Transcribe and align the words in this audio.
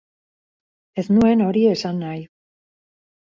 Ez 1.01 1.03
nuen 1.17 1.45
hori 1.49 1.63
esan 1.73 2.01
nahi. 2.05 2.23